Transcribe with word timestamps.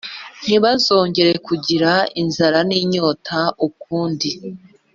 Ntibazongera 0.43 1.31
kugira 1.47 1.91
inzara 2.21 2.59
n 2.69 2.71
inyota 2.81 3.39
ukundi 3.67 4.31